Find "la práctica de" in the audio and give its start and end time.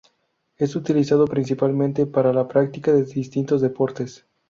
2.33-3.05